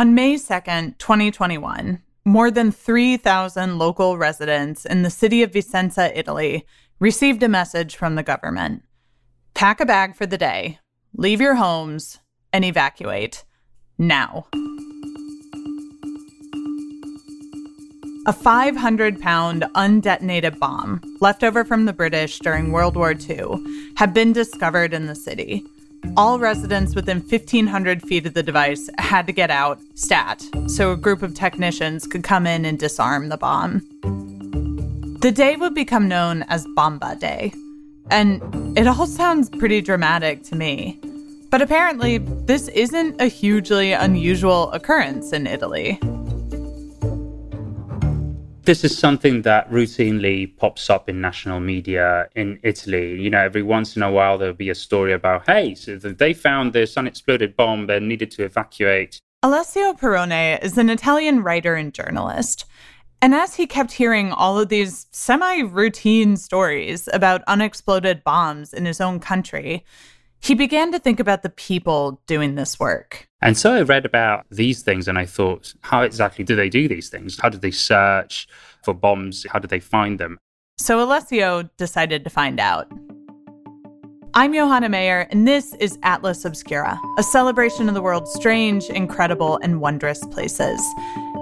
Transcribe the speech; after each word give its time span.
On 0.00 0.14
May 0.14 0.36
2nd, 0.36 0.96
2021, 0.96 2.00
more 2.24 2.50
than 2.50 2.72
3,000 2.72 3.76
local 3.76 4.16
residents 4.16 4.86
in 4.86 5.02
the 5.02 5.10
city 5.10 5.42
of 5.42 5.50
Vicenza, 5.50 6.10
Italy, 6.16 6.64
received 7.00 7.42
a 7.42 7.50
message 7.50 7.96
from 7.96 8.14
the 8.14 8.22
government 8.22 8.82
Pack 9.52 9.78
a 9.78 9.84
bag 9.84 10.16
for 10.16 10.24
the 10.24 10.38
day, 10.38 10.78
leave 11.12 11.38
your 11.38 11.56
homes, 11.56 12.18
and 12.50 12.64
evacuate. 12.64 13.44
Now. 13.98 14.46
A 18.26 18.32
500 18.32 19.20
pound 19.20 19.66
undetonated 19.74 20.58
bomb, 20.58 21.02
left 21.20 21.44
over 21.44 21.62
from 21.62 21.84
the 21.84 21.92
British 21.92 22.38
during 22.38 22.72
World 22.72 22.96
War 22.96 23.12
II, 23.12 23.92
had 23.98 24.14
been 24.14 24.32
discovered 24.32 24.94
in 24.94 25.04
the 25.04 25.14
city. 25.14 25.62
All 26.16 26.38
residents 26.38 26.94
within 26.94 27.20
1,500 27.20 28.02
feet 28.02 28.26
of 28.26 28.34
the 28.34 28.42
device 28.42 28.90
had 28.98 29.26
to 29.26 29.32
get 29.32 29.50
out, 29.50 29.80
stat, 29.94 30.44
so 30.66 30.92
a 30.92 30.96
group 30.96 31.22
of 31.22 31.34
technicians 31.34 32.06
could 32.06 32.24
come 32.24 32.46
in 32.46 32.64
and 32.64 32.78
disarm 32.78 33.28
the 33.28 33.36
bomb. 33.36 33.80
The 35.20 35.32
day 35.32 35.56
would 35.56 35.74
become 35.74 36.08
known 36.08 36.42
as 36.44 36.66
Bomba 36.74 37.16
Day. 37.16 37.52
And 38.10 38.76
it 38.76 38.86
all 38.86 39.06
sounds 39.06 39.48
pretty 39.48 39.80
dramatic 39.80 40.42
to 40.44 40.56
me. 40.56 40.98
But 41.50 41.62
apparently, 41.62 42.18
this 42.18 42.68
isn't 42.68 43.20
a 43.20 43.26
hugely 43.26 43.92
unusual 43.92 44.70
occurrence 44.72 45.32
in 45.32 45.46
Italy 45.46 46.00
this 48.70 48.84
is 48.84 48.96
something 48.96 49.42
that 49.42 49.68
routinely 49.68 50.56
pops 50.56 50.88
up 50.88 51.08
in 51.08 51.20
national 51.20 51.58
media 51.58 52.28
in 52.36 52.56
Italy. 52.62 53.20
You 53.20 53.28
know, 53.28 53.40
every 53.40 53.64
once 53.64 53.96
in 53.96 54.02
a 54.04 54.12
while 54.12 54.38
there'll 54.38 54.54
be 54.54 54.70
a 54.70 54.76
story 54.76 55.12
about, 55.12 55.44
hey, 55.46 55.74
so 55.74 55.96
they 55.96 56.32
found 56.32 56.72
this 56.72 56.96
unexploded 56.96 57.56
bomb 57.56 57.90
and 57.90 58.06
needed 58.06 58.30
to 58.30 58.44
evacuate. 58.44 59.18
Alessio 59.42 59.92
Perrone 59.94 60.62
is 60.62 60.78
an 60.78 60.88
Italian 60.88 61.42
writer 61.42 61.74
and 61.74 61.92
journalist. 61.92 62.64
And 63.20 63.34
as 63.34 63.56
he 63.56 63.66
kept 63.66 63.90
hearing 63.90 64.30
all 64.30 64.56
of 64.60 64.68
these 64.68 65.08
semi 65.10 65.62
routine 65.62 66.36
stories 66.36 67.08
about 67.12 67.42
unexploded 67.48 68.22
bombs 68.22 68.72
in 68.72 68.84
his 68.84 69.00
own 69.00 69.18
country, 69.18 69.84
he 70.40 70.54
began 70.54 70.90
to 70.90 70.98
think 70.98 71.20
about 71.20 71.42
the 71.42 71.50
people 71.50 72.20
doing 72.26 72.54
this 72.54 72.80
work. 72.80 73.28
And 73.42 73.56
so 73.56 73.72
I 73.72 73.82
read 73.82 74.06
about 74.06 74.46
these 74.50 74.82
things 74.82 75.06
and 75.06 75.18
I 75.18 75.26
thought, 75.26 75.74
how 75.82 76.02
exactly 76.02 76.44
do 76.44 76.56
they 76.56 76.70
do 76.70 76.88
these 76.88 77.10
things? 77.10 77.38
How 77.38 77.50
do 77.50 77.58
they 77.58 77.70
search 77.70 78.48
for 78.82 78.94
bombs? 78.94 79.46
How 79.50 79.58
do 79.58 79.68
they 79.68 79.80
find 79.80 80.18
them? 80.18 80.38
So 80.78 81.02
Alessio 81.02 81.68
decided 81.76 82.24
to 82.24 82.30
find 82.30 82.58
out. 82.58 82.90
I'm 84.32 84.54
Johanna 84.54 84.88
Mayer, 84.88 85.26
and 85.30 85.46
this 85.46 85.74
is 85.74 85.98
Atlas 86.04 86.44
Obscura, 86.44 86.98
a 87.18 87.22
celebration 87.22 87.88
of 87.88 87.94
the 87.94 88.00
world's 88.00 88.32
strange, 88.32 88.88
incredible, 88.88 89.58
and 89.60 89.80
wondrous 89.80 90.24
places. 90.26 90.80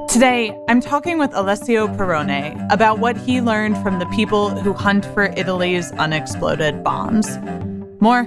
Today, 0.09 0.59
I'm 0.69 0.81
talking 0.81 1.19
with 1.19 1.31
Alessio 1.35 1.87
Perrone 1.87 2.67
about 2.71 2.99
what 2.99 3.19
he 3.19 3.43
learned 3.43 3.77
from 3.83 3.99
the 3.99 4.07
people 4.07 4.49
who 4.49 4.73
hunt 4.73 5.05
for 5.05 5.25
Italy's 5.37 5.93
unexploded 5.93 6.83
bombs. 6.83 7.39
More 8.01 8.27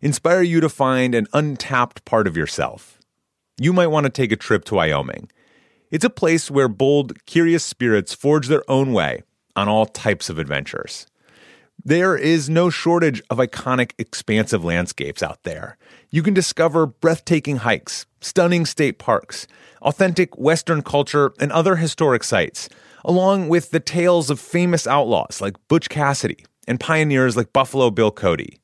inspire 0.00 0.42
you 0.42 0.60
to 0.60 0.68
find 0.68 1.14
an 1.14 1.26
untapped 1.32 2.04
part 2.04 2.26
of 2.26 2.36
yourself. 2.36 2.98
You 3.58 3.72
might 3.72 3.88
want 3.88 4.04
to 4.04 4.10
take 4.10 4.32
a 4.32 4.36
trip 4.36 4.64
to 4.66 4.74
Wyoming. 4.76 5.30
It's 5.90 6.04
a 6.04 6.10
place 6.10 6.50
where 6.50 6.68
bold, 6.68 7.24
curious 7.26 7.64
spirits 7.64 8.14
forge 8.14 8.48
their 8.48 8.68
own 8.70 8.92
way 8.92 9.22
on 9.56 9.68
all 9.68 9.86
types 9.86 10.30
of 10.30 10.38
adventures. 10.38 11.06
There 11.84 12.16
is 12.16 12.50
no 12.50 12.68
shortage 12.68 13.22
of 13.30 13.38
iconic, 13.38 13.92
expansive 13.98 14.62
landscapes 14.62 15.22
out 15.22 15.42
there. 15.44 15.78
You 16.10 16.22
can 16.22 16.34
discover 16.34 16.86
breathtaking 16.86 17.58
hikes, 17.58 18.04
stunning 18.20 18.66
state 18.66 18.98
parks, 18.98 19.46
authentic 19.80 20.36
Western 20.38 20.82
culture, 20.82 21.32
and 21.40 21.50
other 21.50 21.76
historic 21.76 22.22
sites, 22.22 22.68
along 23.02 23.48
with 23.48 23.70
the 23.70 23.80
tales 23.80 24.28
of 24.28 24.38
famous 24.38 24.86
outlaws 24.86 25.40
like 25.40 25.56
Butch 25.68 25.88
Cassidy 25.88 26.44
and 26.68 26.78
pioneers 26.78 27.36
like 27.36 27.52
Buffalo 27.52 27.90
Bill 27.90 28.10
Cody. 28.10 28.59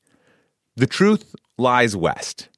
The 0.78 0.86
truth 0.86 1.34
lies 1.56 1.96
west. 1.96 2.50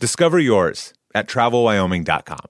Discover 0.00 0.38
yours 0.38 0.94
at 1.14 1.28
travelwyoming.com. 1.28 2.46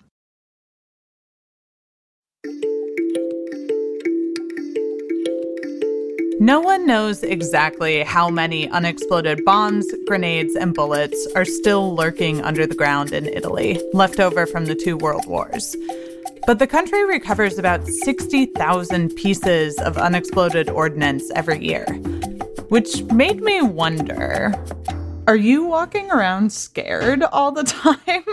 No 6.39 6.61
one 6.61 6.87
knows 6.87 7.25
exactly 7.25 8.05
how 8.05 8.31
many 8.31 8.71
unexploded 8.71 9.45
bombs, 9.45 9.87
grenades, 10.07 10.55
and 10.55 10.73
bullets 10.73 11.27
are 11.35 11.45
still 11.45 11.97
lurking 11.97 12.41
under 12.43 12.65
the 12.65 12.77
ground 12.77 13.13
in 13.13 13.27
Italy, 13.27 13.83
left 13.93 14.21
over 14.21 14.47
from 14.47 14.67
the 14.67 14.77
two 14.77 14.97
world 14.97 15.27
wars. 15.27 15.75
But 16.47 16.61
the 16.61 16.69
country 16.69 17.05
recovers 17.05 17.59
about 17.59 17.89
60,000 17.89 19.17
pieces 19.17 19.81
of 19.81 19.99
unexploded 19.99 20.69
ordnance 20.69 21.29
every 21.35 21.59
year, 21.59 21.87
which 22.69 23.03
made 23.07 23.41
me 23.43 23.63
wonder 23.63 24.55
are 25.29 25.37
you 25.37 25.65
walking 25.65 26.11
around 26.11 26.51
scared 26.51 27.23
all 27.23 27.53
the 27.53 27.63
time? 27.85 28.25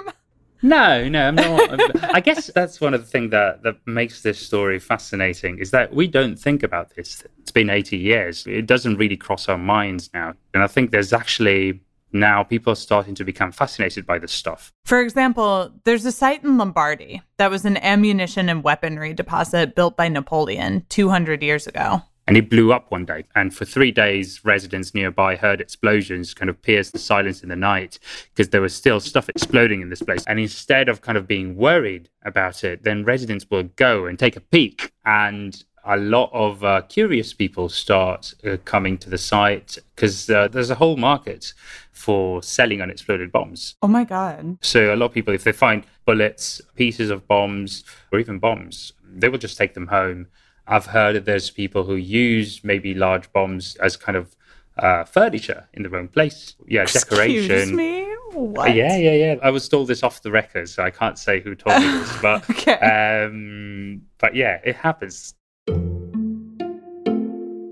No, 0.61 1.09
no, 1.09 1.28
I'm 1.28 1.35
not. 1.35 2.16
I 2.16 2.22
guess 2.22 2.50
that's 2.56 2.79
one 2.79 2.94
of 2.94 3.01
the 3.01 3.07
things 3.07 3.31
that, 3.31 3.63
that 3.63 3.75
makes 3.85 4.22
this 4.22 4.39
story 4.39 4.79
fascinating 4.79 5.59
is 5.59 5.72
that 5.72 5.94
we 5.94 6.07
don't 6.07 6.39
think 6.39 6.63
about 6.63 6.95
this. 6.95 7.22
It's 7.39 7.51
been 7.51 7.69
80 7.69 7.97
years. 7.97 8.47
It 8.47 8.66
doesn't 8.66 8.95
really 8.95 9.17
cross 9.17 9.50
our 9.50 9.57
minds 9.57 10.09
now. 10.13 10.35
And 10.53 10.63
I 10.63 10.67
think 10.67 10.91
there's 10.91 11.11
actually 11.11 11.81
now 12.13 12.44
people 12.44 12.72
are 12.72 12.78
starting 12.78 13.13
to 13.16 13.25
become 13.25 13.51
fascinated 13.51 14.06
by 14.06 14.17
this 14.17 14.31
stuff. 14.31 14.72
For 14.85 15.01
example, 15.01 15.73
there's 15.83 16.06
a 16.06 16.13
site 16.13 16.45
in 16.45 16.57
Lombardy 16.57 17.22
that 17.38 17.51
was 17.51 17.66
an 17.66 17.75
ammunition 17.77 18.47
and 18.47 18.63
weaponry 18.63 19.13
deposit 19.13 19.75
built 19.75 19.97
by 19.97 20.07
Napoleon 20.07 20.85
200 20.88 21.44
years 21.44 21.67
ago 21.67 22.03
and 22.28 22.38
it 22.38 22.50
blew 22.50 22.74
up 22.74 22.91
one 22.91 23.06
day. 23.06 23.25
And 23.36 23.53
for 23.53 23.66
three 23.66 23.91
days, 23.91 24.44
residents 24.44 24.94
nearby 24.94 25.36
heard 25.36 25.62
explosions 25.62 26.34
kind 26.34 26.50
of 26.50 26.62
pierce 26.62 26.91
the 26.91 27.00
silence 27.00 27.44
in 27.44 27.50
the 27.50 27.56
night 27.56 28.00
because 28.34 28.50
there 28.50 28.62
was 28.62 28.74
still 28.74 29.00
stuff 29.00 29.30
exploding 29.30 29.81
in 29.81 29.90
this 29.90 30.02
place. 30.02 30.24
And 30.28 30.40
instead 30.40 30.90
of 30.90 31.02
kind 31.02 31.18
of 31.18 31.28
being 31.28 31.56
worried 31.56 32.09
about 32.24 32.63
it, 32.63 32.84
then 32.84 33.03
residents 33.03 33.46
will 33.50 33.63
go 33.75 34.06
and 34.06 34.18
take 34.18 34.36
a 34.36 34.41
peek. 34.41 34.91
And 35.06 35.63
a 35.86 35.97
lot 35.97 36.31
of 36.34 36.63
uh, 36.63 36.81
curious 36.90 37.31
people 37.31 37.69
start 37.69 38.33
uh, 38.44 38.57
coming 38.66 38.98
to 38.98 39.10
the 39.10 39.19
site 39.19 39.78
because 39.95 40.28
uh, 40.30 40.48
there's 40.48 40.71
a 40.71 40.75
whole 40.75 40.98
market 40.98 41.54
for 41.92 42.42
selling 42.42 42.81
unexploded 42.81 43.31
bombs. 43.31 43.75
Oh 43.83 43.88
my 43.88 44.04
God. 44.04 44.57
So 44.62 44.94
a 44.94 44.95
lot 44.95 45.07
of 45.07 45.13
people, 45.13 45.33
if 45.33 45.44
they 45.44 45.51
find 45.51 45.86
bullets, 46.06 46.60
pieces 46.75 47.12
of 47.12 47.28
bombs, 47.28 47.83
or 48.12 48.19
even 48.19 48.39
bombs, 48.39 48.94
they 49.07 49.30
will 49.30 49.38
just 49.38 49.57
take 49.57 49.75
them 49.75 49.88
home 49.88 50.28
I've 50.67 50.88
heard 50.88 51.15
that 51.15 51.25
there's 51.25 51.51
people 51.51 51.83
who 51.83 51.95
use 51.95 52.63
maybe 52.63 52.94
large 52.94 53.31
bombs 53.31 53.75
as 53.77 53.95
kind 53.95 54.17
of 54.17 54.35
uh, 54.77 55.03
furniture 55.03 55.67
in 55.73 55.83
their 55.83 55.95
own 55.95 56.07
place. 56.07 56.56
Yeah, 56.67 56.83
Excuse 56.83 57.03
decoration. 57.03 57.51
Excuse 57.51 57.71
me? 57.71 58.03
What? 58.31 58.75
Yeah, 58.75 58.97
yeah, 58.97 59.13
yeah. 59.13 59.35
I 59.41 59.51
was 59.51 59.69
told 59.69 59.88
this 59.88 60.03
off 60.03 60.21
the 60.21 60.31
record, 60.31 60.67
so 60.67 60.83
I 60.83 60.89
can't 60.89 61.17
say 61.17 61.39
who 61.39 61.56
told 61.56 61.79
me 61.79 61.88
this, 61.88 62.17
but 62.21 62.50
okay. 62.50 62.73
um, 62.73 64.01
but 64.17 64.35
yeah, 64.35 64.59
it 64.63 64.75
happens. 64.75 65.35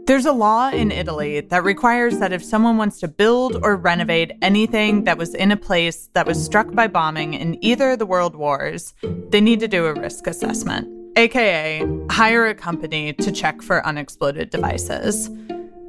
There's 0.05 0.25
a 0.25 0.33
law 0.33 0.69
in 0.69 0.91
Italy 0.91 1.39
that 1.39 1.63
requires 1.63 2.19
that 2.19 2.33
if 2.33 2.43
someone 2.43 2.77
wants 2.77 2.99
to 2.99 3.07
build 3.07 3.57
or 3.63 3.77
renovate 3.77 4.33
anything 4.41 5.05
that 5.05 5.17
was 5.17 5.33
in 5.33 5.51
a 5.51 5.57
place 5.57 6.09
that 6.13 6.27
was 6.27 6.43
struck 6.43 6.71
by 6.73 6.87
bombing 6.87 7.33
in 7.33 7.57
either 7.63 7.91
of 7.91 7.99
the 7.99 8.05
world 8.05 8.35
wars, 8.35 8.93
they 9.01 9.41
need 9.41 9.61
to 9.61 9.67
do 9.67 9.85
a 9.85 9.93
risk 9.93 10.27
assessment. 10.27 11.02
Aka 11.15 11.85
hire 12.09 12.47
a 12.47 12.55
company 12.55 13.13
to 13.13 13.31
check 13.31 13.61
for 13.61 13.85
unexploded 13.85 14.49
devices. 14.49 15.29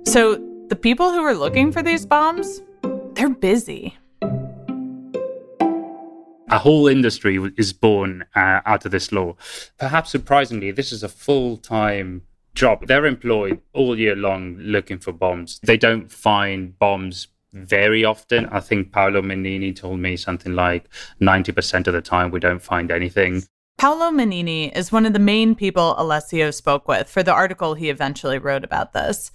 So 0.07 0.35
the 0.69 0.77
people 0.77 1.13
who 1.13 1.23
are 1.23 1.35
looking 1.35 1.73
for 1.73 1.83
these 1.83 2.07
bombs, 2.07 2.63
they're 3.15 3.31
busy. 3.31 3.97
A 6.51 6.59
whole 6.59 6.87
industry 6.87 7.39
is 7.57 7.73
born 7.73 8.25
uh, 8.37 8.61
out 8.65 8.85
of 8.85 8.93
this 8.93 9.11
law. 9.11 9.35
Perhaps 9.79 10.11
surprisingly, 10.11 10.71
this 10.71 10.93
is 10.93 11.03
a 11.03 11.09
full 11.09 11.57
time 11.57 12.23
job. 12.55 12.87
They're 12.87 13.07
employed 13.07 13.61
all 13.73 13.99
year 13.99 14.15
long 14.15 14.57
looking 14.59 14.99
for 14.99 15.13
bombs. 15.13 15.59
They 15.63 15.77
don't 15.77 16.11
find 16.11 16.79
bombs 16.79 17.29
very 17.53 18.05
often. 18.05 18.47
I 18.47 18.61
think 18.61 18.93
Paolo 18.93 19.23
Menini 19.23 19.75
told 19.75 20.01
me 20.01 20.17
something 20.17 20.55
like 20.55 20.89
90% 21.21 21.87
of 21.87 21.95
the 21.95 22.03
time 22.03 22.31
we 22.31 22.41
don't 22.41 22.63
find 22.63 22.91
anything. 22.91 23.45
Paolo 23.85 24.11
Mennini 24.11 24.75
is 24.75 24.91
one 24.91 25.05
of 25.05 25.13
the 25.13 25.19
main 25.19 25.55
people 25.55 25.95
Alessio 25.99 26.51
spoke 26.51 26.89
with 26.89 27.07
for 27.07 27.23
the 27.23 27.35
article 27.35 27.75
he 27.75 27.91
eventually 27.91 28.39
wrote 28.39 28.65
about 28.65 28.95
this. 28.95 29.31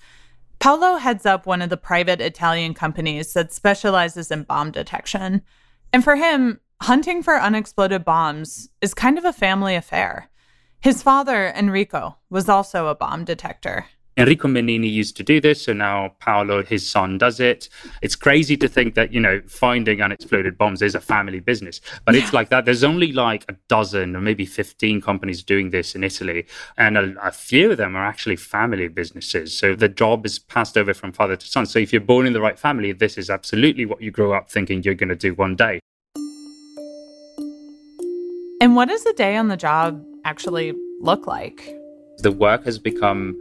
Paolo 0.57 0.96
heads 0.96 1.24
up 1.24 1.46
one 1.46 1.62
of 1.62 1.69
the 1.69 1.78
private 1.78 2.19
Italian 2.19 2.74
companies 2.74 3.34
that 3.34 3.54
specializes 3.54 4.31
in 4.31 4.42
bomb 4.42 4.72
detection. 4.72 5.44
And 5.94 6.04
for 6.04 6.16
him, 6.16 6.60
hunting 6.81 7.22
for 7.22 7.40
unexploded 7.40 8.04
bombs 8.04 8.69
is 8.81 8.96
kind 8.96 9.19
of 9.19 9.24
a 9.24 9.31
family 9.31 9.75
affair. 9.75 10.31
His 10.80 11.04
father, 11.04 11.54
Enrico, 11.56 12.18
was 12.31 12.50
also 12.50 12.88
a 12.88 12.96
bomb 12.96 13.25
detector. 13.25 13.86
Enrico 14.19 14.50
Mennini 14.50 14.92
used 14.92 15.16
to 15.16 15.24
do 15.24 15.39
this, 15.39 15.62
so 15.62 15.71
now 15.71 16.13
Paolo, 16.19 16.62
his 16.62 16.86
son, 16.86 17.18
does 17.18 17.39
it. 17.39 17.69
It's 18.01 18.18
crazy 18.18 18.57
to 18.57 18.68
think 18.68 18.95
that, 18.95 19.13
you 19.13 19.19
know, 19.21 19.42
finding 19.48 20.01
unexploded 20.01 20.57
bombs 20.57 20.81
is 20.81 20.94
a 20.94 21.00
family 21.00 21.39
business, 21.39 21.80
but 22.04 22.13
yeah. 22.13 22.21
it's 22.21 22.33
like 22.33 22.50
that. 22.50 22.66
There's 22.66 22.83
only 22.83 23.13
like 23.13 23.45
a 23.48 23.56
dozen 23.69 24.18
or 24.18 24.19
maybe 24.19 24.45
15 24.45 25.00
companies 25.00 25.42
doing 25.42 25.69
this 25.69 25.95
in 25.95 26.04
Italy, 26.04 26.45
and 26.77 26.98
a, 26.98 27.16
a 27.24 27.31
few 27.31 27.71
of 27.71 27.77
them 27.77 27.95
are 27.95 28.06
actually 28.06 28.36
family 28.36 28.89
businesses. 28.89 29.57
So 29.57 29.74
the 29.74 29.88
job 29.88 30.25
is 30.25 30.38
passed 30.38 30.77
over 30.77 30.94
from 30.94 31.13
father 31.13 31.38
to 31.38 31.48
son. 31.48 31.65
So 31.65 31.80
if 31.80 31.94
you're 31.94 32.01
born 32.01 32.27
in 32.27 32.33
the 32.33 32.42
right 32.42 32.60
family, 32.60 32.92
this 32.92 33.18
is 33.18 33.30
absolutely 33.30 33.86
what 33.86 34.01
you 34.01 34.12
grow 34.12 34.33
up 34.33 34.51
thinking 34.51 34.83
you're 34.83 34.95
going 34.95 35.07
to 35.07 35.15
do 35.15 35.33
one 35.33 35.56
day. 35.56 35.80
And 38.62 38.75
what 38.75 38.89
does 38.89 39.06
a 39.06 39.13
day 39.13 39.38
on 39.38 39.48
the 39.48 39.56
job 39.56 40.06
actually 40.25 40.74
look 41.00 41.25
like? 41.25 41.74
The 42.18 42.33
work 42.33 42.65
has 42.65 42.77
become 42.77 43.38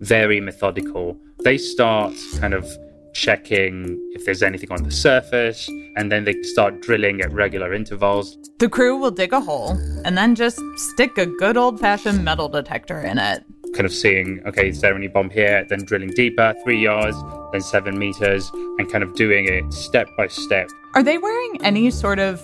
very 0.00 0.40
methodical. 0.40 1.18
They 1.44 1.58
start 1.58 2.14
kind 2.38 2.54
of 2.54 2.66
checking 3.12 3.98
if 4.12 4.24
there's 4.26 4.42
anything 4.42 4.70
on 4.70 4.82
the 4.82 4.90
surface, 4.90 5.68
and 5.96 6.12
then 6.12 6.24
they 6.24 6.42
start 6.42 6.82
drilling 6.82 7.22
at 7.22 7.32
regular 7.32 7.72
intervals. 7.72 8.36
The 8.58 8.68
crew 8.68 8.96
will 8.96 9.10
dig 9.10 9.32
a 9.32 9.40
hole 9.40 9.70
and 10.04 10.16
then 10.16 10.34
just 10.34 10.60
stick 10.76 11.16
a 11.16 11.26
good 11.26 11.56
old 11.56 11.80
fashioned 11.80 12.24
metal 12.24 12.48
detector 12.48 13.00
in 13.00 13.18
it. 13.18 13.44
Kind 13.74 13.86
of 13.86 13.92
seeing, 13.92 14.42
okay, 14.46 14.68
is 14.68 14.80
there 14.80 14.94
any 14.94 15.08
bomb 15.08 15.30
here? 15.30 15.66
Then 15.68 15.84
drilling 15.84 16.10
deeper, 16.10 16.54
three 16.62 16.80
yards, 16.80 17.16
then 17.52 17.60
seven 17.60 17.98
meters, 17.98 18.50
and 18.78 18.90
kind 18.90 19.02
of 19.02 19.14
doing 19.14 19.46
it 19.48 19.72
step 19.72 20.08
by 20.16 20.28
step. 20.28 20.68
Are 20.94 21.02
they 21.02 21.18
wearing 21.18 21.58
any 21.62 21.90
sort 21.90 22.18
of 22.18 22.40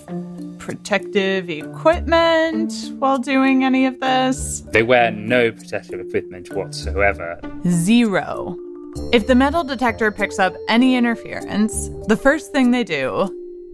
protective 0.62 1.50
equipment 1.50 2.73
while 3.00 3.19
doing 3.19 3.64
any 3.64 3.85
of 3.85 3.99
this? 3.99 4.61
They 4.70 4.85
wear 4.85 5.11
no 5.11 5.50
protective 5.50 5.99
equipment 5.99 6.55
whatsoever. 6.55 7.41
Zero. 7.67 8.56
If 9.12 9.26
the 9.26 9.35
metal 9.35 9.64
detector 9.64 10.12
picks 10.12 10.38
up 10.38 10.55
any 10.69 10.94
interference, 10.94 11.88
the 12.06 12.17
first 12.17 12.53
thing 12.53 12.70
they 12.70 12.85
do 12.85 13.29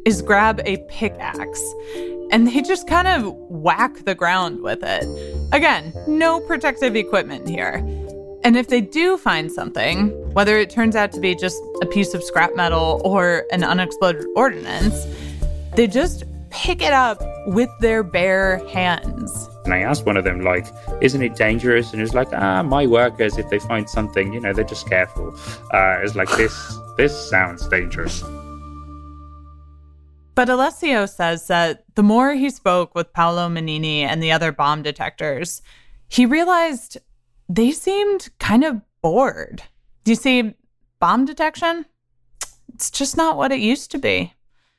is 0.06 0.22
grab 0.22 0.62
a 0.64 0.78
pickaxe 0.88 1.62
and 2.32 2.46
they 2.46 2.62
just 2.62 2.88
kind 2.88 3.06
of 3.06 3.34
whack 3.50 4.06
the 4.06 4.14
ground 4.14 4.62
with 4.62 4.82
it. 4.82 5.06
Again, 5.52 5.92
no 6.06 6.40
protective 6.40 6.96
equipment 6.96 7.46
here. 7.46 7.84
And 8.44 8.56
if 8.56 8.68
they 8.68 8.80
do 8.80 9.18
find 9.18 9.52
something, 9.52 10.08
whether 10.32 10.56
it 10.56 10.70
turns 10.70 10.96
out 10.96 11.12
to 11.12 11.20
be 11.20 11.34
just 11.34 11.60
a 11.82 11.86
piece 11.86 12.14
of 12.14 12.24
scrap 12.24 12.56
metal 12.56 13.02
or 13.04 13.44
an 13.52 13.62
unexploded 13.62 14.24
ordnance, 14.36 15.06
they 15.74 15.86
just 15.86 16.24
pick 16.50 16.82
it 16.82 16.92
up 16.92 17.22
with 17.46 17.70
their 17.80 18.02
bare 18.02 18.58
hands. 18.68 19.48
And 19.64 19.74
I 19.74 19.80
asked 19.80 20.06
one 20.06 20.16
of 20.16 20.24
them, 20.24 20.40
like, 20.40 20.66
isn't 21.00 21.22
it 21.22 21.36
dangerous? 21.36 21.92
And 21.92 22.00
was 22.00 22.14
like, 22.14 22.28
ah, 22.32 22.62
my 22.62 22.86
workers, 22.86 23.36
if 23.36 23.48
they 23.50 23.58
find 23.58 23.88
something, 23.88 24.32
you 24.32 24.40
know, 24.40 24.52
they're 24.52 24.64
just 24.64 24.88
careful. 24.88 25.34
Uh, 25.72 25.98
it's 26.02 26.14
like, 26.14 26.30
this, 26.36 26.78
this 26.96 27.28
sounds 27.28 27.66
dangerous. 27.68 28.22
But 30.34 30.48
Alessio 30.48 31.06
says 31.06 31.48
that 31.48 31.84
the 31.96 32.02
more 32.02 32.32
he 32.32 32.48
spoke 32.50 32.94
with 32.94 33.12
Paolo 33.12 33.48
Manini 33.48 34.02
and 34.02 34.22
the 34.22 34.32
other 34.32 34.52
bomb 34.52 34.82
detectors, 34.82 35.62
he 36.08 36.24
realized 36.24 36.96
they 37.48 37.72
seemed 37.72 38.28
kind 38.38 38.64
of 38.64 38.80
bored. 39.02 39.62
Do 40.04 40.12
you 40.12 40.16
see, 40.16 40.54
bomb 41.00 41.24
detection? 41.24 41.86
It's 42.72 42.90
just 42.90 43.16
not 43.16 43.36
what 43.36 43.52
it 43.52 43.58
used 43.58 43.90
to 43.90 43.98
be. 43.98 44.32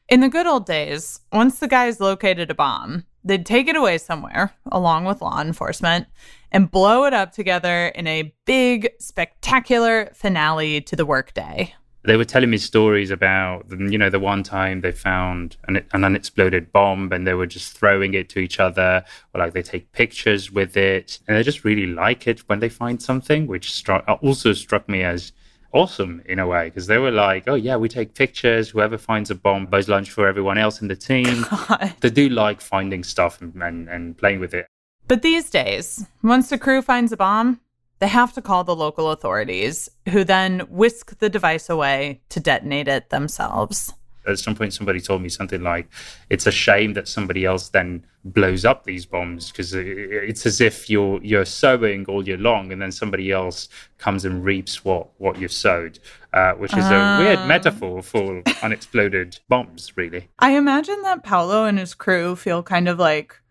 In 0.10 0.22
the 0.22 0.30
good 0.30 0.48
old 0.48 0.66
days, 0.66 1.20
once 1.32 1.60
the 1.60 1.68
guys 1.68 2.00
located 2.00 2.50
a 2.50 2.56
bomb, 2.56 3.06
they'd 3.24 3.46
take 3.46 3.68
it 3.68 3.76
away 3.76 4.00
somewhere, 4.00 4.52
along 4.72 5.06
with 5.06 5.22
law 5.22 5.40
enforcement, 5.40 6.08
and 6.52 6.72
blow 6.72 7.06
it 7.06 7.14
up 7.14 7.32
together 7.32 7.90
in 7.90 8.08
a 8.08 8.34
big, 8.46 8.90
spectacular 9.00 10.10
finale 10.16 10.82
to 10.82 10.96
the 10.96 11.06
workday. 11.06 11.76
They 12.06 12.18
were 12.18 12.26
telling 12.26 12.50
me 12.50 12.58
stories 12.58 13.12
about, 13.12 13.66
you 13.70 14.00
know, 14.00 14.10
the 14.10 14.20
one 14.20 14.42
time 14.42 14.82
they 14.82 14.94
found 14.94 15.58
an, 15.68 15.86
an 15.94 16.04
unexploded 16.04 16.72
bomb 16.72 17.12
and 17.12 17.28
they 17.28 17.36
were 17.36 17.46
just 17.46 17.78
throwing 17.78 18.16
it 18.16 18.30
to 18.30 18.40
each 18.40 18.60
other, 18.60 19.06
or 19.36 19.40
like 19.42 19.54
they 19.54 19.62
take 19.62 19.92
pictures 19.92 20.52
with 20.52 20.76
it, 20.76 21.20
and 21.28 21.38
they 21.38 21.44
just 21.44 21.64
really 21.64 21.86
like 21.86 22.26
it 22.26 22.40
when 22.50 22.62
they 22.62 22.70
find 22.70 23.00
something, 23.00 23.46
which 23.46 23.72
struck, 23.72 24.06
also 24.24 24.54
struck 24.54 24.90
me 24.90 25.04
as 25.04 25.34
awesome 25.72 26.22
in 26.26 26.40
a 26.40 26.48
way 26.48 26.66
because 26.66 26.88
they 26.88 26.98
were 26.98 27.12
like, 27.12 27.48
oh 27.48 27.56
yeah, 27.56 27.76
we 27.76 27.90
take 27.90 28.14
pictures. 28.14 28.70
Whoever 28.70 28.98
finds 28.98 29.30
a 29.32 29.36
bomb 29.36 29.66
buys 29.66 29.90
lunch 29.90 30.12
for 30.12 30.28
everyone 30.28 30.58
else 30.58 30.82
in 30.82 30.88
the 30.88 30.96
team. 30.96 31.46
God. 31.68 31.94
They 32.00 32.10
do 32.10 32.30
like 32.30 32.62
finding 32.62 33.04
stuff 33.04 33.42
and, 33.42 33.56
and, 33.62 33.90
and 33.90 34.18
playing 34.18 34.40
with 34.40 34.54
it. 34.54 34.68
But 35.08 35.22
these 35.22 35.50
days, 35.50 36.06
once 36.22 36.50
the 36.50 36.58
crew 36.58 36.82
finds 36.82 37.12
a 37.12 37.18
bomb, 37.18 37.60
they 38.00 38.08
have 38.08 38.34
to 38.34 38.42
call 38.42 38.64
the 38.64 38.76
local 38.76 39.12
authorities, 39.12 39.90
who 40.10 40.24
then 40.24 40.62
whisk 40.70 41.20
the 41.20 41.30
device 41.30 41.70
away 41.70 42.22
to 42.30 42.40
detonate 42.40 42.88
it 42.88 43.10
themselves 43.10 43.94
at 44.28 44.40
some 44.40 44.56
point 44.56 44.74
somebody 44.74 45.00
told 45.00 45.22
me 45.22 45.30
something 45.30 45.62
like 45.62 45.88
it's 46.30 46.46
a 46.46 46.52
shame 46.52 46.94
that 46.94 47.08
somebody 47.08 47.46
else 47.46 47.70
then 47.70 48.06
blows 48.26 48.66
up 48.66 48.84
these 48.84 49.06
bombs 49.06 49.50
because 49.50 49.74
it's 49.74 50.46
as 50.46 50.60
if 50.60 50.90
you're 50.90 51.24
you're 51.24 51.46
sowing 51.46 52.06
all 52.08 52.28
year 52.28 52.38
long 52.38 52.72
and 52.72 52.82
then 52.82 52.92
somebody 52.92 53.32
else 53.32 53.70
comes 53.98 54.26
and 54.26 54.44
reaps 54.44 54.84
what 54.84 55.08
what 55.20 55.40
you've 55.40 55.54
sowed 55.54 56.00
uh, 56.34 56.52
which 56.54 56.76
is 56.76 56.86
a 56.86 57.18
weird 57.20 57.40
ah. 57.40 57.48
metaphor 57.48 58.02
for 58.02 58.44
unexploded 58.64 59.40
bombs 59.48 59.96
really. 59.96 60.30
I 60.40 60.52
imagine 60.52 61.02
that 61.04 61.24
paolo 61.24 61.66
and 61.66 61.80
his 61.80 61.94
crew 61.94 62.36
feel 62.36 62.62
kind 62.62 62.88
of 62.88 63.00
like 63.00 63.42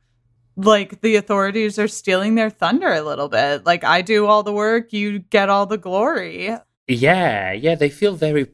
like 0.56 1.00
the 1.00 1.16
authorities 1.16 1.78
are 1.78 1.88
stealing 1.88 2.34
their 2.34 2.50
thunder 2.50 2.92
a 2.92 3.02
little 3.02 3.28
bit. 3.28 3.64
Like 3.64 3.84
i 3.84 4.02
do 4.02 4.26
all 4.26 4.42
the 4.42 4.52
work 4.52 4.92
you 4.92 5.20
get 5.20 5.48
all 5.48 5.64
the 5.66 5.78
glory. 5.78 6.58
Yeah 6.88 7.52
yeah 7.52 7.74
they 7.74 7.88
feel 7.88 8.14
very 8.16 8.48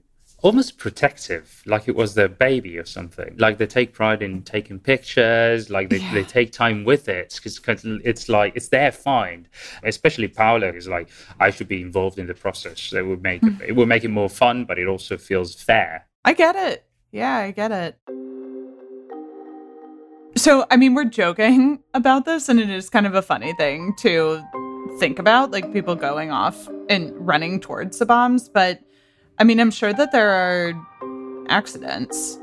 almost 0.45 0.77
protective, 0.77 1.63
like 1.65 1.89
it 1.89 1.97
was 1.97 2.15
their 2.15 2.29
baby 2.29 2.77
or 2.77 2.85
something. 2.85 3.35
Like 3.39 3.57
they 3.57 3.67
take 3.67 3.95
pride 3.95 4.23
in 4.23 4.43
taking 4.43 4.79
pictures, 4.79 5.71
like 5.71 5.89
they, 5.89 5.97
yeah. 5.97 6.13
they 6.13 6.23
take 6.23 6.53
time 6.53 6.85
with 6.85 7.09
it 7.09 7.33
because 7.43 7.59
it's 8.05 8.29
like 8.29 8.53
it's 8.55 8.69
their 8.69 8.93
find. 8.93 9.49
Especially 9.85 10.29
Paolo 10.29 10.69
is 10.69 10.87
like, 10.87 11.09
I 11.41 11.49
should 11.49 11.67
be 11.67 11.81
involved 11.81 12.19
in 12.19 12.27
the 12.27 12.35
process. 12.35 12.93
It 12.93 13.07
would 13.07 13.23
make 13.23 13.41
mm. 13.41 13.59
it, 13.59 13.71
it 13.71 13.73
would 13.73 13.89
make 13.89 14.05
it 14.05 14.11
more 14.11 14.29
fun, 14.29 14.67
but 14.67 14.79
it 14.79 14.87
also 14.87 15.17
feels 15.17 15.55
fair. 15.55 16.07
I 16.27 16.35
get 16.35 16.55
it. 16.57 16.85
Yeah, 17.11 17.37
I 17.37 17.51
get 17.51 17.73
it. 17.73 17.99
So, 20.37 20.67
I 20.71 20.77
mean, 20.77 20.95
we're 20.95 21.05
joking 21.05 21.79
about 21.95 22.27
this, 22.27 22.51
and 22.51 22.61
it 22.61 22.69
is 22.69 22.91
kind 22.91 23.07
of 23.07 23.15
a 23.15 23.23
funny 23.23 23.55
thing 23.55 23.95
to 24.01 24.43
think 24.99 25.19
about, 25.19 25.53
like 25.53 25.73
people 25.73 25.95
going 25.95 26.31
off 26.33 26.69
and 26.91 27.13
running 27.17 27.61
towards 27.61 27.99
the 27.99 28.05
bombs, 28.05 28.49
but 28.49 28.81
I 29.39 29.45
mean, 29.45 29.59
I'm 29.61 29.71
sure 29.71 29.93
that 29.93 30.13
there 30.13 30.31
are 30.31 30.75
accidents. 31.49 32.39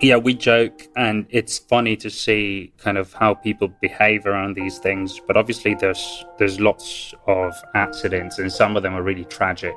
Yeah, 0.00 0.16
we 0.16 0.34
joke, 0.34 0.86
and 0.94 1.26
it's 1.30 1.58
funny 1.58 1.96
to 1.96 2.10
see 2.10 2.72
kind 2.76 2.98
of 2.98 3.14
how 3.14 3.32
people 3.32 3.68
behave 3.80 4.26
around 4.26 4.54
these 4.54 4.78
things. 4.78 5.18
But 5.26 5.38
obviously, 5.38 5.74
there's 5.74 6.24
there's 6.38 6.60
lots 6.60 7.14
of 7.26 7.54
accidents, 7.74 8.38
and 8.38 8.52
some 8.52 8.76
of 8.76 8.82
them 8.82 8.94
are 8.94 9.02
really 9.02 9.24
tragic. 9.24 9.74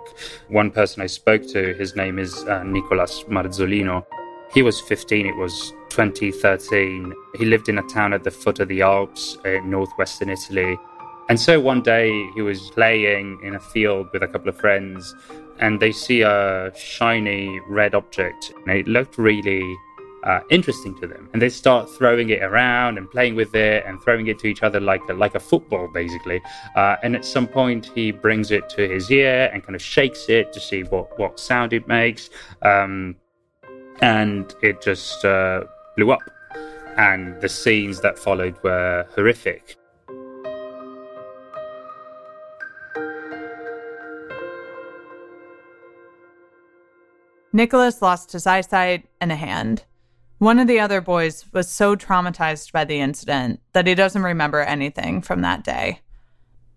One 0.49 0.71
person 0.71 1.01
I 1.01 1.07
spoke 1.07 1.47
to, 1.47 1.73
his 1.73 1.95
name 1.95 2.19
is 2.19 2.43
uh, 2.43 2.63
Nicolas 2.63 3.23
Marzolino. 3.29 4.05
He 4.53 4.61
was 4.61 4.81
15. 4.81 5.25
It 5.25 5.37
was 5.37 5.71
2013. 5.89 7.13
He 7.37 7.45
lived 7.45 7.69
in 7.69 7.77
a 7.77 7.83
town 7.83 8.11
at 8.11 8.23
the 8.23 8.31
foot 8.31 8.59
of 8.59 8.67
the 8.67 8.81
Alps 8.81 9.37
in 9.45 9.69
northwestern 9.69 10.29
Italy. 10.29 10.77
And 11.29 11.39
so 11.39 11.59
one 11.59 11.81
day 11.81 12.09
he 12.33 12.41
was 12.41 12.71
playing 12.71 13.39
in 13.43 13.55
a 13.55 13.59
field 13.59 14.09
with 14.11 14.23
a 14.23 14.27
couple 14.27 14.49
of 14.49 14.57
friends 14.57 15.15
and 15.59 15.79
they 15.79 15.91
see 15.91 16.21
a 16.21 16.71
shiny 16.75 17.59
red 17.67 17.93
object 17.93 18.51
and 18.65 18.75
it 18.75 18.87
looked 18.87 19.17
really 19.17 19.77
uh, 20.23 20.41
interesting 20.49 20.97
to 20.99 21.07
them, 21.07 21.29
and 21.33 21.41
they 21.41 21.49
start 21.49 21.89
throwing 21.89 22.29
it 22.29 22.43
around 22.43 22.97
and 22.97 23.09
playing 23.09 23.35
with 23.35 23.55
it 23.55 23.85
and 23.85 24.01
throwing 24.01 24.27
it 24.27 24.37
to 24.39 24.47
each 24.47 24.63
other 24.63 24.79
like 24.79 25.01
a, 25.09 25.13
like 25.13 25.35
a 25.35 25.39
football, 25.39 25.87
basically. 25.87 26.41
Uh, 26.75 26.97
and 27.03 27.15
at 27.15 27.23
some 27.23 27.47
point, 27.47 27.89
he 27.95 28.11
brings 28.11 28.51
it 28.51 28.67
to 28.69 28.87
his 28.87 29.09
ear 29.09 29.49
and 29.53 29.63
kind 29.63 29.75
of 29.75 29.81
shakes 29.81 30.27
it 30.29 30.51
to 30.53 30.59
see 30.59 30.83
what 30.83 31.17
what 31.17 31.39
sound 31.39 31.73
it 31.73 31.87
makes, 31.87 32.29
um, 32.63 33.15
and 34.01 34.55
it 34.61 34.81
just 34.81 35.23
uh, 35.23 35.63
blew 35.95 36.11
up. 36.11 36.21
And 36.97 37.39
the 37.39 37.47
scenes 37.47 38.01
that 38.01 38.19
followed 38.19 38.61
were 38.61 39.07
horrific. 39.15 39.78
Nicholas 47.51 48.01
lost 48.01 48.31
his 48.31 48.45
eyesight 48.45 49.07
and 49.19 49.31
a 49.31 49.35
hand. 49.35 49.83
One 50.37 50.59
of 50.59 50.67
the 50.67 50.79
other 50.79 51.01
boys 51.01 51.45
was 51.51 51.69
so 51.69 51.95
traumatized 51.95 52.71
by 52.71 52.85
the 52.85 52.99
incident 52.99 53.59
that 53.73 53.87
he 53.87 53.95
doesn't 53.95 54.23
remember 54.23 54.61
anything 54.61 55.21
from 55.21 55.41
that 55.41 55.63
day. 55.63 55.99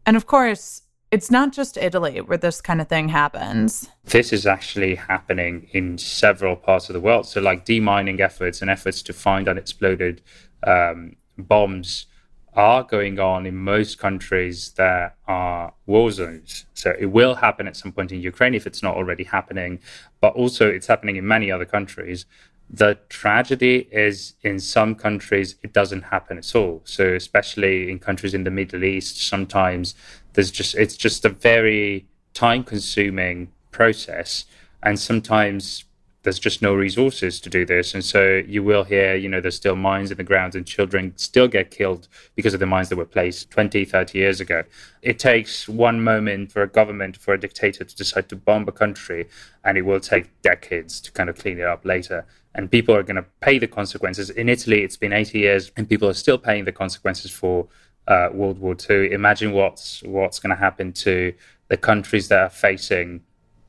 And 0.04 0.16
of 0.16 0.26
course, 0.26 0.82
it's 1.12 1.30
not 1.30 1.52
just 1.52 1.76
Italy 1.76 2.20
where 2.20 2.38
this 2.38 2.60
kind 2.60 2.80
of 2.80 2.88
thing 2.88 3.10
happens. 3.10 3.88
This 4.04 4.32
is 4.32 4.46
actually 4.46 4.96
happening 4.96 5.68
in 5.72 5.98
several 5.98 6.56
parts 6.56 6.88
of 6.88 6.94
the 6.94 7.00
world. 7.00 7.26
So, 7.26 7.40
like 7.40 7.66
demining 7.66 8.18
efforts 8.18 8.62
and 8.62 8.70
efforts 8.70 9.02
to 9.02 9.12
find 9.12 9.46
unexploded 9.46 10.22
um, 10.66 11.16
bombs 11.36 12.06
are 12.54 12.82
going 12.82 13.18
on 13.18 13.46
in 13.46 13.56
most 13.56 13.98
countries 13.98 14.72
that 14.72 15.16
are 15.26 15.72
war 15.86 16.10
zones. 16.10 16.66
So 16.74 16.94
it 16.98 17.06
will 17.06 17.36
happen 17.36 17.66
at 17.66 17.76
some 17.76 17.92
point 17.92 18.12
in 18.12 18.20
Ukraine 18.20 18.54
if 18.54 18.66
it's 18.66 18.82
not 18.82 18.94
already 18.94 19.24
happening, 19.24 19.80
but 20.20 20.34
also 20.34 20.68
it's 20.68 20.86
happening 20.86 21.16
in 21.16 21.26
many 21.26 21.50
other 21.50 21.64
countries. 21.64 22.26
The 22.68 22.98
tragedy 23.08 23.88
is 23.90 24.34
in 24.42 24.60
some 24.60 24.94
countries 24.94 25.56
it 25.62 25.72
doesn't 25.72 26.02
happen 26.02 26.38
at 26.38 26.54
all. 26.54 26.82
So 26.84 27.14
especially 27.14 27.90
in 27.90 27.98
countries 27.98 28.34
in 28.34 28.44
the 28.44 28.50
Middle 28.50 28.84
East, 28.84 29.26
sometimes 29.26 29.94
there's 30.34 30.50
just 30.50 30.74
it's 30.74 30.96
just 30.96 31.24
a 31.24 31.30
very 31.30 32.06
time 32.34 32.64
consuming 32.64 33.52
process 33.70 34.44
and 34.82 34.98
sometimes 34.98 35.84
there's 36.22 36.38
just 36.38 36.62
no 36.62 36.74
resources 36.74 37.40
to 37.40 37.50
do 37.50 37.66
this. 37.66 37.94
And 37.94 38.04
so 38.04 38.42
you 38.46 38.62
will 38.62 38.84
hear, 38.84 39.16
you 39.16 39.28
know, 39.28 39.40
there's 39.40 39.56
still 39.56 39.74
mines 39.74 40.10
in 40.10 40.16
the 40.16 40.24
ground 40.24 40.54
and 40.54 40.64
children 40.64 41.12
still 41.16 41.48
get 41.48 41.70
killed 41.70 42.06
because 42.36 42.54
of 42.54 42.60
the 42.60 42.66
mines 42.66 42.88
that 42.90 42.96
were 42.96 43.04
placed 43.04 43.50
20, 43.50 43.84
30 43.84 44.18
years 44.18 44.40
ago. 44.40 44.62
It 45.02 45.18
takes 45.18 45.68
one 45.68 46.02
moment 46.02 46.52
for 46.52 46.62
a 46.62 46.68
government, 46.68 47.16
for 47.16 47.34
a 47.34 47.40
dictator 47.40 47.84
to 47.84 47.96
decide 47.96 48.28
to 48.28 48.36
bomb 48.36 48.68
a 48.68 48.72
country, 48.72 49.28
and 49.64 49.76
it 49.76 49.82
will 49.82 50.00
take 50.00 50.42
decades 50.42 51.00
to 51.00 51.12
kind 51.12 51.28
of 51.28 51.38
clean 51.38 51.58
it 51.58 51.66
up 51.66 51.84
later. 51.84 52.24
And 52.54 52.70
people 52.70 52.94
are 52.94 53.02
going 53.02 53.16
to 53.16 53.26
pay 53.40 53.58
the 53.58 53.66
consequences. 53.66 54.30
In 54.30 54.48
Italy, 54.48 54.82
it's 54.82 54.96
been 54.96 55.12
80 55.12 55.38
years, 55.38 55.72
and 55.76 55.88
people 55.88 56.08
are 56.08 56.14
still 56.14 56.38
paying 56.38 56.66
the 56.66 56.72
consequences 56.72 57.30
for 57.30 57.66
uh, 58.06 58.28
World 58.32 58.58
War 58.58 58.76
II. 58.88 59.12
Imagine 59.12 59.52
what's 59.52 60.02
what's 60.02 60.38
going 60.38 60.50
to 60.50 60.56
happen 60.56 60.92
to 60.92 61.32
the 61.68 61.76
countries 61.76 62.28
that 62.28 62.40
are 62.40 62.50
facing 62.50 63.22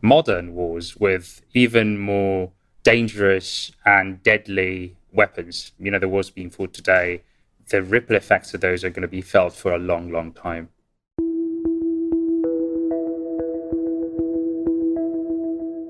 modern 0.03 0.53
wars 0.53 0.97
with 0.97 1.41
even 1.53 1.97
more 1.97 2.51
dangerous 2.83 3.71
and 3.85 4.21
deadly 4.21 4.95
weapons. 5.13 5.71
You 5.79 5.89
know, 5.91 5.97
the 5.97 6.09
wars 6.09 6.29
being 6.29 6.49
fought 6.49 6.73
today, 6.73 7.23
the 7.69 7.81
ripple 7.81 8.17
effects 8.17 8.53
of 8.53 8.61
those 8.61 8.83
are 8.83 8.89
going 8.89 9.03
to 9.03 9.07
be 9.07 9.21
felt 9.21 9.53
for 9.53 9.73
a 9.73 9.79
long, 9.79 10.11
long 10.11 10.33
time. 10.33 10.69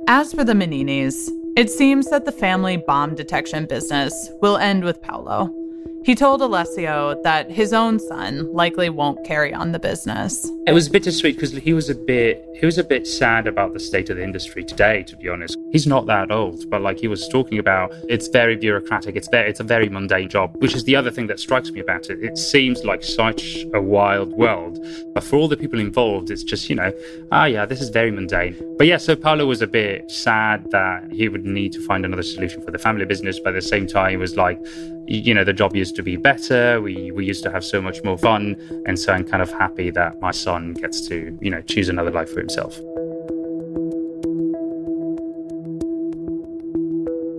As 0.07 0.31
for 0.31 0.43
the 0.43 0.53
Meninis, 0.53 1.29
it 1.57 1.71
seems 1.71 2.09
that 2.11 2.25
the 2.25 2.31
family 2.31 2.77
bomb 2.77 3.15
detection 3.15 3.65
business 3.65 4.29
will 4.41 4.57
end 4.57 4.83
with 4.83 5.01
Paolo. 5.01 5.62
He 6.03 6.15
told 6.15 6.41
Alessio 6.41 7.21
that 7.23 7.49
his 7.49 7.71
own 7.71 7.97
son 7.97 8.51
likely 8.51 8.89
won't 8.89 9.25
carry 9.25 9.53
on 9.53 9.71
the 9.71 9.79
business. 9.79 10.51
It 10.67 10.73
was 10.73 10.89
bittersweet 10.89 11.35
because 11.35 11.53
he 11.53 11.73
was 11.73 11.89
a 11.89 11.95
bit 11.95 12.45
he 12.59 12.65
was 12.65 12.77
a 12.77 12.83
bit 12.83 13.07
sad 13.07 13.47
about 13.47 13.73
the 13.73 13.79
state 13.79 14.09
of 14.09 14.17
the 14.17 14.23
industry 14.23 14.63
today, 14.63 15.03
to 15.03 15.15
be 15.15 15.29
honest. 15.29 15.57
He's 15.71 15.87
not 15.87 16.05
that 16.07 16.29
old, 16.29 16.69
but 16.69 16.81
like 16.81 16.99
he 16.99 17.07
was 17.07 17.27
talking 17.29 17.57
about, 17.57 17.93
it's 18.09 18.27
very 18.27 18.55
bureaucratic. 18.57 19.15
It's 19.15 19.29
very 19.29 19.49
it's 19.49 19.61
a 19.61 19.63
very 19.63 19.87
mundane 19.87 20.27
job, 20.27 20.55
which 20.57 20.75
is 20.75 20.83
the 20.83 20.95
other 20.95 21.09
thing 21.09 21.27
that 21.27 21.39
strikes 21.39 21.71
me 21.71 21.79
about 21.79 22.09
it. 22.09 22.21
It 22.21 22.37
seems 22.37 22.83
like 22.83 23.01
such 23.01 23.65
a 23.73 23.81
wild 23.81 24.33
world, 24.33 24.85
but 25.13 25.23
for 25.23 25.37
all 25.37 25.47
the 25.47 25.57
people 25.57 25.79
involved, 25.79 26.29
it's 26.31 26.43
just 26.43 26.69
you 26.69 26.75
know, 26.75 26.91
ah 27.31 27.45
yeah, 27.45 27.65
this 27.65 27.79
is 27.79 27.89
very 27.89 28.11
mundane. 28.11 28.57
But 28.77 28.87
yeah, 28.87 28.97
so 28.97 29.15
Paolo 29.15 29.45
was 29.45 29.61
a 29.61 29.67
bit 29.67 30.11
sad 30.11 30.69
that 30.71 31.09
he 31.11 31.29
would 31.29 31.45
need 31.45 31.71
to 31.73 31.85
find 31.85 32.03
another 32.03 32.23
solution 32.23 32.61
for 32.61 32.71
the 32.71 32.79
family 32.79 33.05
business, 33.05 33.39
but 33.39 33.49
at 33.49 33.61
the 33.61 33.61
same 33.61 33.87
time, 33.87 34.11
he 34.11 34.17
was 34.17 34.35
like, 34.35 34.59
you 35.05 35.33
know, 35.33 35.43
the 35.43 35.53
job 35.53 35.75
used 35.93 35.97
to 35.97 36.03
be 36.03 36.17
better. 36.17 36.81
We 36.81 37.11
we 37.11 37.23
used 37.25 37.43
to 37.43 37.51
have 37.51 37.63
so 37.63 37.79
much 37.79 38.03
more 38.03 38.17
fun, 38.17 38.55
and 38.87 38.97
so 38.97 39.13
I'm 39.13 39.23
kind 39.23 39.43
of 39.43 39.51
happy 39.51 39.91
that 39.91 40.19
my 40.21 40.31
son 40.31 40.73
gets 40.73 41.07
to 41.09 41.37
you 41.39 41.51
know 41.51 41.61
choose 41.61 41.87
another 41.89 42.09
life 42.09 42.31
for 42.33 42.39
himself. 42.39 42.75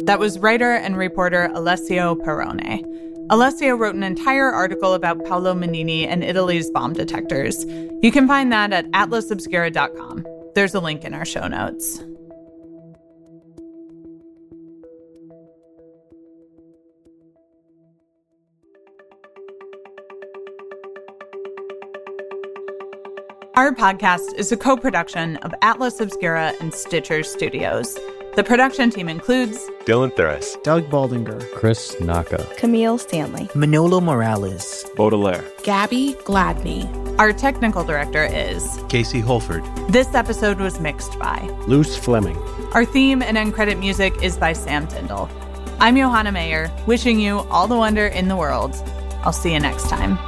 That 0.07 0.19
was 0.21 0.39
writer 0.39 0.73
and 0.73 0.97
reporter 0.97 1.51
Alessio 1.55 2.15
Perrone. 2.15 2.83
Alessio 3.31 3.75
wrote 3.75 3.95
an 3.95 4.03
entire 4.03 4.53
article 4.53 4.93
about 4.95 5.25
Paolo 5.25 5.55
Menini 5.55 6.07
and 6.07 6.23
Italy's 6.23 6.71
bomb 6.71 6.93
detectors. 6.93 7.65
You 8.03 8.13
can 8.13 8.29
find 8.29 8.53
that 8.53 8.73
at 8.73 8.87
atlasobscura.com. 8.93 10.27
There's 10.55 10.75
a 10.75 10.81
link 10.81 11.05
in 11.05 11.15
our 11.15 11.25
show 11.25 11.49
notes. 11.49 12.05
Our 23.57 23.71
podcast 23.71 24.35
is 24.35 24.51
a 24.51 24.57
co 24.57 24.77
production 24.77 25.37
of 25.37 25.55
Atlas 25.63 26.01
Obscura 26.01 26.55
and 26.61 26.75
Stitcher 26.75 27.23
Studios. 27.23 27.97
The 28.35 28.43
production 28.43 28.91
team 28.91 29.09
includes 29.09 29.57
Dylan 29.85 30.11
Thuras, 30.17 30.61
Doug 30.65 30.91
Baldinger, 30.91 31.41
Chris 31.53 31.95
Naka, 32.01 32.49
Camille 32.57 32.99
Stanley, 32.99 33.49
Manolo 33.55 34.01
Morales, 34.01 34.85
Baudelaire, 34.97 35.45
Gabby 35.63 36.15
Gladney. 36.25 36.89
Our 37.21 37.33
technical 37.33 37.85
director 37.85 38.25
is 38.25 38.81
Casey 38.89 39.21
Holford. 39.21 39.63
This 39.89 40.13
episode 40.17 40.59
was 40.59 40.81
mixed 40.81 41.17
by 41.21 41.41
Luce 41.69 41.97
Fleming. 41.97 42.37
Our 42.73 42.85
theme 42.85 43.23
and 43.23 43.39
end 43.39 43.55
credit 43.55 43.79
music 43.79 44.21
is 44.21 44.37
by 44.37 44.53
Sam 44.53 44.89
Tyndall. 44.89 45.31
I'm 45.79 45.95
Johanna 45.95 46.33
Mayer, 46.33 46.73
wishing 46.89 47.21
you 47.21 47.39
all 47.51 47.69
the 47.69 47.77
wonder 47.77 48.09
in 48.09 48.27
the 48.27 48.35
world. 48.35 48.75
I'll 49.23 49.33
see 49.33 49.53
you 49.53 49.61
next 49.61 49.89
time. 49.89 50.19